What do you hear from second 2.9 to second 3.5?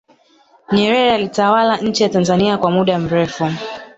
mrefu